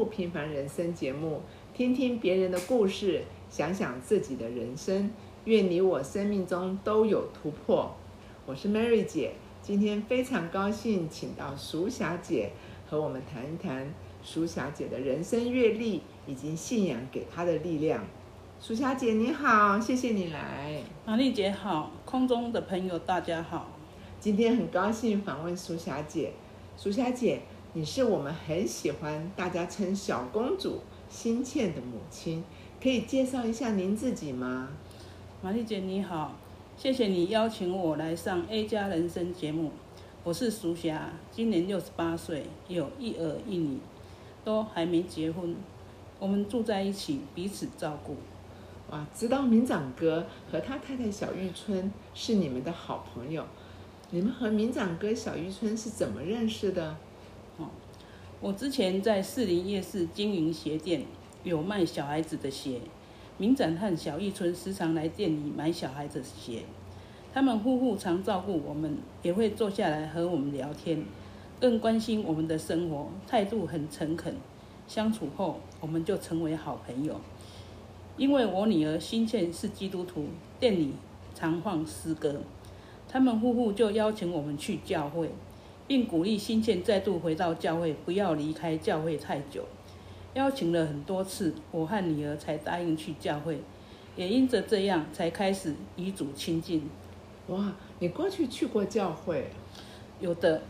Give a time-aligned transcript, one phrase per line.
[0.00, 1.42] 来到丰富平凡人生节目，
[1.74, 5.10] 听听别人的故事，想想自己的人生。
[5.44, 7.94] 愿你我生命中都有突破。
[8.46, 12.52] 我是 Mary 姐，今天非常高兴请到淑霞姐
[12.88, 13.92] 和我们谈一谈
[14.24, 18.02] 淑霞姐的人生阅历以及信仰给她的力量。
[18.58, 20.82] 淑霞姐你好，谢谢你来。
[21.04, 23.68] 玛丽姐好，空中的朋友大家好。
[24.18, 26.32] 今天很高兴访问淑霞姐。
[26.76, 32.42] 淑霞姐，你是我们很喜欢大家称小公主心倩的母亲，
[32.82, 34.70] 可以介绍一下您自己吗？
[35.40, 36.34] 玛丽姐你好，
[36.76, 39.70] 谢谢你邀请我来上 A 加人生节目。
[40.24, 43.78] 我是淑霞，今年六十八岁，有一儿一女，
[44.44, 45.54] 都还没结婚。
[46.18, 48.16] 我们住在一起，彼此照顾。
[48.90, 53.44] 哇，知道明长哥和他太太小玉春是你们的好朋友。
[54.10, 56.96] 你们和明长哥小玉春是怎么认识的？
[58.42, 61.02] 我之前在士林夜市经营鞋店，
[61.44, 62.80] 有卖小孩子的鞋。
[63.36, 66.62] 明展和小玉春时常来店里买小孩子鞋。
[67.34, 71.04] 他们夫妇常照顾我们，也会坐下来和我们聊天，
[71.60, 74.34] 更关心我们的生活，态度很诚恳。
[74.88, 77.20] 相处后，我们就成为好朋友。
[78.16, 80.24] 因为我女儿心倩是基督徒，
[80.58, 80.94] 店里
[81.34, 82.40] 常放诗歌。
[83.06, 85.30] 他们夫妇就邀请我们去教会，
[85.90, 89.64] 并鼓励新倩再度回到教会，不要离开教会太久。
[90.34, 93.58] 邀请了很多次，我和女儿才答应去教会，
[94.14, 96.88] 也因着这样才开始与主亲近。
[97.48, 99.50] 哇，你过去去过教会？
[100.20, 100.62] 有的，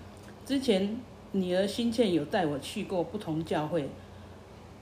[0.47, 0.99] 之前
[1.33, 3.91] 女儿新倩有带我去过不同教会，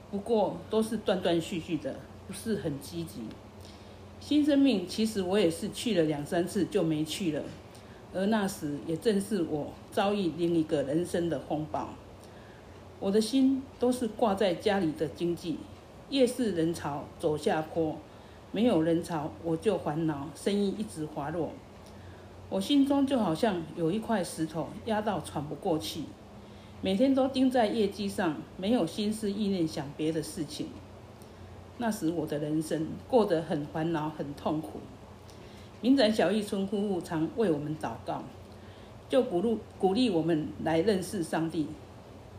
[0.09, 3.23] 不过都是断断续续的，不是很积极。
[4.21, 7.43] 新生命其实我也是去了两三次就没去了，
[8.13, 11.89] 而那时也正是我遭遇另一个人生的风暴。
[12.99, 15.57] 我的心都是挂在家里的经济，
[16.09, 17.95] 夜市人潮走下坡，
[18.51, 21.51] 没有人潮我就烦恼，生意一直滑落。
[22.49, 26.05] 我心中就好像有一块石头压到喘不过气，
[26.81, 30.67] 每天都盯在业绩上，没有心思意念想别的事情。
[31.77, 34.79] 那时我的人生过得很烦恼，很痛苦。
[35.81, 38.23] 民宅小玉村夫妇常为我们祷告，
[39.07, 41.67] 就鼓励鼓励我们来认识上帝。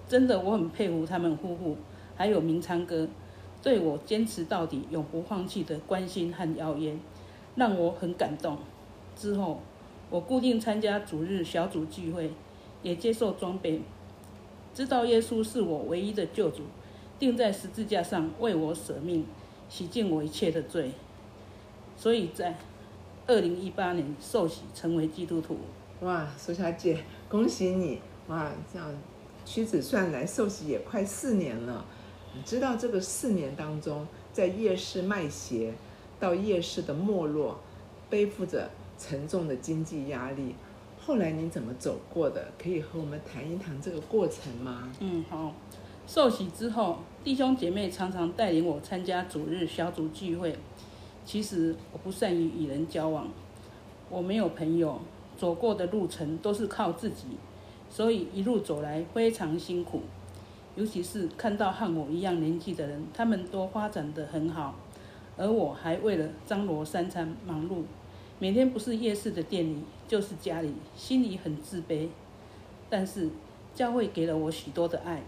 [0.06, 1.77] 真的，我很佩服他们夫妇，
[2.17, 3.09] 还有明昌哥，
[3.62, 6.95] 对我坚持到底、永不放弃的关心和邀约，
[7.55, 8.59] 让我很感动。
[9.17, 9.61] 之后，
[10.11, 12.31] 我固定参加主日小组聚会，
[12.83, 13.81] 也接受装备，
[14.75, 16.65] 知道耶稣是我唯一的救主。
[17.19, 19.25] 钉在十字架上为我舍命，
[19.69, 20.91] 洗净我一切的罪。
[21.97, 22.56] 所以在
[23.31, 25.57] 二零一八年受洗成为基督徒。
[26.01, 28.01] 哇，苏小姐，恭喜你！
[28.27, 28.93] 哇，这样
[29.47, 31.85] 屈指算来受洗也快四年了。
[32.35, 35.73] 你知道这个四年当中，在夜市卖鞋，
[36.19, 37.61] 到夜市的没落，
[38.09, 38.69] 背负着
[38.99, 40.57] 沉重的经济压力，
[40.99, 42.49] 后来你怎么走过的？
[42.61, 44.91] 可以和我们谈一谈这个过程吗？
[44.99, 45.55] 嗯，好。
[46.05, 50.57] 受洗之后，弟兄姐妹常常带领我参加主日小组聚会。
[51.31, 53.29] 其实我不善于与人交往，
[54.09, 55.01] 我没有朋友，
[55.39, 57.27] 走过的路程都是靠自己，
[57.89, 60.03] 所以一路走来非常辛苦。
[60.75, 64.75] 尤其是看到和我一样年纪的人，他们都发展得很好，
[65.37, 67.85] 而我还为了张罗三餐忙碌，
[68.41, 69.77] 每天不是夜市的店里，
[70.09, 72.09] 就是家里，心里很自卑。
[72.89, 73.31] 但是
[73.73, 75.23] 教会给了我许多的爱。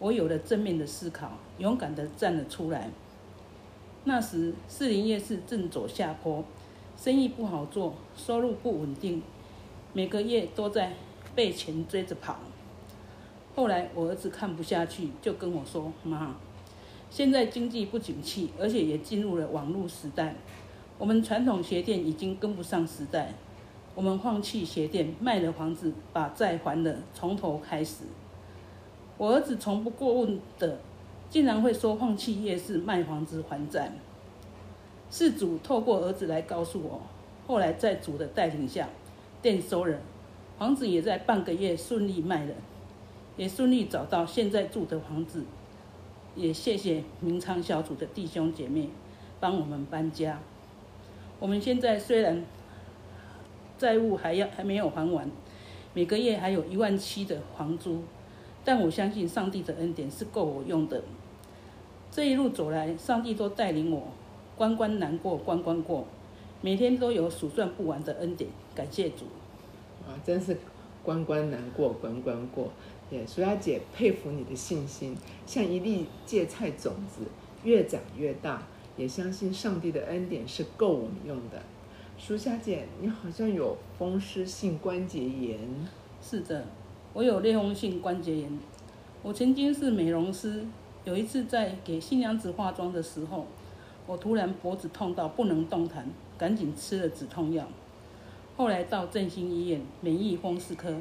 [0.00, 2.90] 我有了正面的思考，勇敢地站了出来。
[4.08, 6.44] 那时士林夜市正走下坡，
[6.96, 9.20] 生意不好做，收入不稳定，
[9.92, 10.92] 每个月都在
[11.34, 12.36] 被钱追着跑。
[13.56, 16.36] 后来我儿子看不下去，就跟我说：“妈，
[17.10, 20.36] 现在经济不景气，而且也进入了网络时代，
[20.98, 23.34] 我们传统鞋店已经跟不上时代，
[23.96, 28.04] 我们放弃鞋店，卖了房子，把债还了，从头开始。”
[29.18, 30.78] 我儿子从不过问的，
[31.28, 33.92] 竟然会说放弃夜市卖房子还债。
[35.10, 37.02] 事主透过儿子来告诉我，
[37.46, 38.88] 后来在主的带领下，
[39.40, 39.98] 店收了，
[40.58, 42.54] 房子也在半个月顺利卖了，
[43.36, 45.44] 也顺利找到现在住的房子。
[46.34, 48.90] 也谢谢明昌小组的弟兄姐妹
[49.40, 50.38] 帮我们搬家。
[51.38, 52.44] 我们现在虽然
[53.78, 55.30] 债务还要还没有还完，
[55.94, 58.02] 每个月还有一万七的房租。
[58.66, 61.00] 但我相信上帝的恩典是够我用的。
[62.10, 64.08] 这一路走来，上帝都带领我，
[64.56, 66.04] 关关难过关关过，
[66.60, 69.26] 每天都有数算不完的恩典，感谢主。
[70.04, 70.58] 啊，真是
[71.04, 72.72] 关关难过关关过。
[73.08, 75.16] 也苏小姐佩服你的信心，
[75.46, 77.22] 像一粒芥菜种子，
[77.62, 78.64] 越长越大。
[78.96, 81.62] 也相信上帝的恩典是够我们用的。
[82.18, 85.58] 苏小姐，你好像有风湿性关节炎。
[86.20, 86.64] 是的，
[87.16, 88.58] 我有类风性关节炎。
[89.22, 90.62] 我曾经是美容师，
[91.04, 93.46] 有一次在给新娘子化妆的时候，
[94.06, 97.66] 我突然脖子痛到不能动弹，赶紧吃了止痛药。
[98.54, 100.94] 后来到振兴医院免疫风湿科，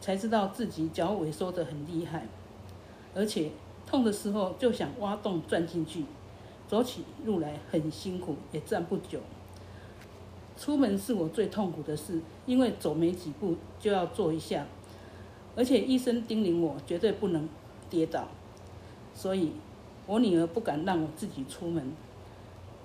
[0.00, 2.26] 才知道自己脚萎缩得很厉害，
[3.14, 3.50] 而且
[3.86, 6.06] 痛的时候就想挖洞钻进去，
[6.66, 9.20] 走起路来很辛苦，也站不久。
[10.56, 14.66] 出门是我最痛苦的事，因为走没几步就要坐一下，
[15.56, 17.48] 而且医生叮咛我绝对不能
[17.88, 18.28] 跌倒，
[19.14, 19.52] 所以
[20.06, 21.92] 我女儿不敢让我自己出门。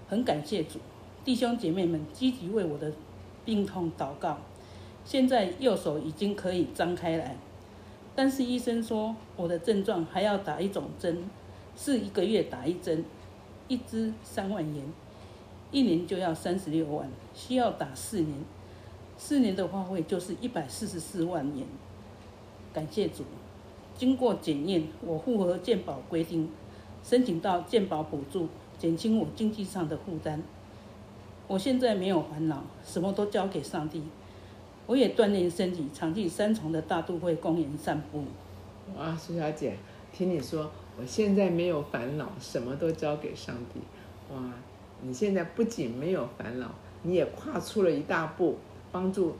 [0.08, 0.80] 很感谢主，
[1.24, 2.92] 弟兄姐妹们积极为我的
[3.44, 4.38] 病痛祷告。
[5.04, 7.38] 现在右手已经可以张开来，
[8.16, 11.30] 但是医生说我的症状还要打一种针，
[11.78, 13.06] 是一个月打一针，
[13.68, 14.84] 一支三万元。
[15.72, 18.38] 一年就要三十六万，需要打四年，
[19.18, 21.66] 四年的花费就是一百四十四万元。
[22.76, 23.24] 感谢主，
[23.98, 26.50] 经过检验，我符合健保规定，
[27.02, 30.44] 申请到健保补助，减轻我经济上的负担。
[31.48, 34.04] 我现在没有烦恼，什么都交给上帝。
[34.88, 38.26] 我也锻炼身体，常去三重的大都会公园散步。
[38.98, 39.78] 哇，苏小姐，
[40.12, 40.70] 听你说，
[41.00, 43.80] 我现在没有烦恼，什么都交给上帝。
[44.36, 44.42] 哇！
[45.02, 46.70] 你现在不仅没有烦恼，
[47.04, 48.58] 你也跨出了一大步，
[48.92, 49.36] 帮助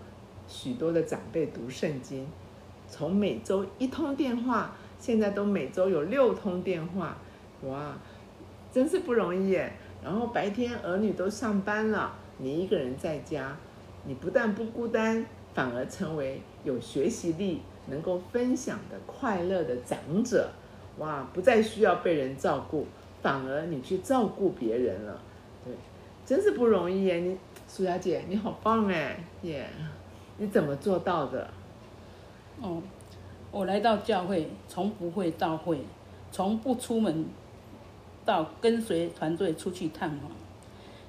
[0.48, 2.26] 许多的长辈读圣经。
[2.88, 7.18] 从每周一通电话，现在都每周有六通电话，
[7.64, 7.98] 哇，
[8.72, 9.72] 真是不容易耶！
[10.04, 13.56] 然后白天儿女都上班了，你一个人在家，
[14.06, 20.50] 你不但不孤单，反而成为有学习力、能够分享的快乐的长者。
[21.00, 22.86] 哇，不再需要被人照顾，
[23.22, 25.20] 反而你去照顾别人了。
[25.66, 25.74] 对，
[26.26, 27.16] 真是不容易耶！
[27.16, 27.38] 你
[27.68, 29.68] 苏小姐，你好棒哎耶！
[30.38, 31.50] 你怎么做到的？
[32.62, 32.82] 哦，
[33.52, 35.80] 我来到教会，从不会到会，
[36.32, 37.26] 从不出门
[38.26, 40.32] 到跟随团队出去探访。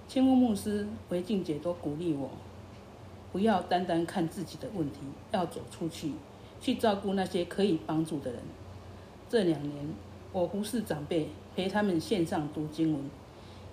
[0.09, 2.31] 青木牧师、维静姐都鼓励我，
[3.33, 4.99] 不要单单看自己的问题，
[5.33, 6.13] 要走出去，
[6.61, 8.41] 去照顾那些可以帮助的人。
[9.29, 9.85] 这两年，
[10.33, 13.03] 我服侍长辈，陪他们线上读经文。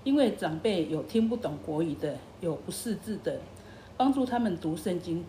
[0.03, 3.39] 因为长辈有听不懂国语的，有不识字的，
[3.95, 5.23] 帮助他们读圣经，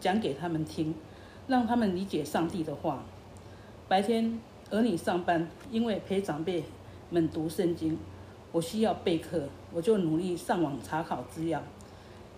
[0.00, 0.94] 讲给他们听，
[1.50, 3.02] 让他们理解上帝的话。
[3.88, 4.38] 白天
[4.70, 6.62] 儿女上班，因为陪长辈
[7.10, 7.98] 们读圣经，
[8.52, 11.60] 我需要备课，我就努力上网查考资料。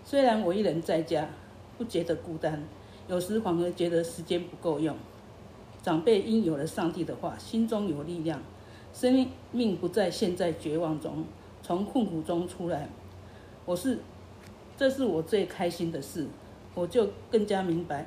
[0.03, 1.29] 虽然我一人在家，
[1.77, 2.65] 不觉得孤单，
[3.07, 4.97] 有时反而觉得时间不够用。
[5.83, 8.41] 长辈因有了上帝的话，心中有力量，
[8.95, 11.25] 生命不在现在绝望中。
[11.63, 12.89] 从困苦中出来，
[13.67, 13.99] 我是，
[14.77, 16.27] 这是我最开心的事，
[16.75, 18.07] 我就更加明白，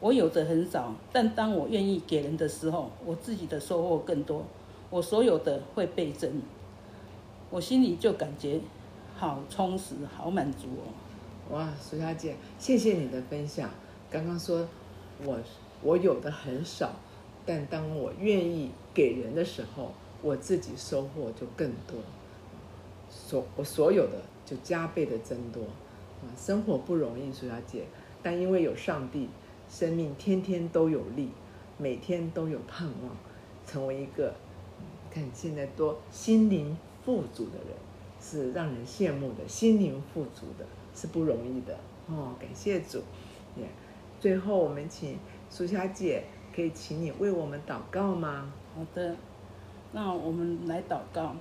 [0.00, 4.44] 我有的很少，但当我愿意给人的时候，我自己的收获更多，
[4.88, 6.40] 我所有的会倍增，
[7.50, 8.60] 我心里就感觉
[9.16, 11.54] 好充实，好满足哦。
[11.54, 13.68] 哇，苏小姐，谢谢你的分享。
[14.10, 14.66] 刚刚说
[15.24, 15.38] 我
[15.82, 16.92] 我有的很少，
[17.44, 19.92] 但当我愿意给人的时候，
[20.22, 21.98] 我自己收获就更多。
[23.10, 25.62] 所我所有的就加倍的增多，
[26.22, 27.84] 啊，生活不容易，苏小姐，
[28.22, 29.28] 但因为有上帝，
[29.70, 31.30] 生命天天都有力，
[31.78, 33.16] 每天都有盼望，
[33.64, 34.34] 成为一个，
[35.10, 37.76] 看现在多心灵富足的人，
[38.20, 42.98] 是让人羡慕的，心灵富足的是不容易的哦，感谢主，
[43.56, 43.64] 也，
[44.18, 45.16] 最后我们请
[45.48, 46.24] 苏小姐，
[46.54, 48.52] 可以请你为我们祷告吗？
[48.74, 49.16] 好的，
[49.92, 51.36] 那我们来祷告。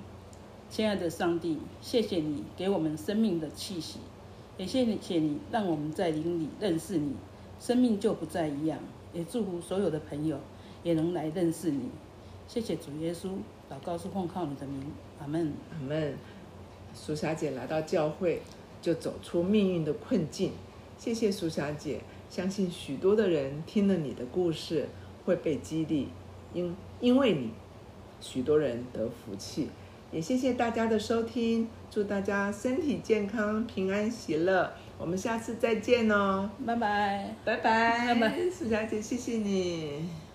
[0.70, 4.00] 亲爱的上帝，谢谢你给我们生命的气息，
[4.56, 7.16] 也谢谢你让我们在灵里认识你，
[7.60, 8.80] 生命就不再一样。
[9.12, 10.40] 也祝福所有的朋友
[10.84, 11.90] 也能来认识你。
[12.48, 13.30] 谢谢主耶稣，
[13.70, 14.84] 祷告是奉靠你的名，
[15.20, 15.52] 阿门。
[15.72, 16.16] 阿门。
[16.94, 18.42] 苏小姐来到教会，
[18.82, 20.52] 就走出命运的困境。
[20.98, 24.88] 谢谢苏小姐，相信许多的人听了你的故事
[25.26, 26.10] 会被激励，
[26.54, 27.50] 因因为你，
[28.22, 29.70] 许多人得福气。
[30.12, 34.72] 也谢谢大家的收听，祝大家身体健康、平安喜乐。
[35.00, 40.29] 我们下次再见哦，拜拜，拜拜，拜拜，苏小姐，谢谢你。